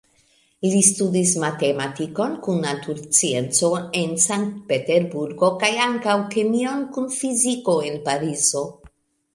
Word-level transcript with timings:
Li 0.69 0.79
studis 0.85 1.33
matematikon 1.43 2.33
kun 2.47 2.57
naturscienco 2.63 3.71
en 4.01 4.17
Sankt-Peterburgo, 4.25 5.51
kaj 5.67 5.71
ankaŭ 5.87 6.19
kemion 6.35 6.85
kun 6.97 7.13
fiziko 7.21 7.79
en 7.93 8.03
Parizo. 8.11 8.67